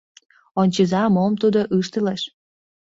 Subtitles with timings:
[0.61, 2.21] Ончыза, мом тудо ыштылеш!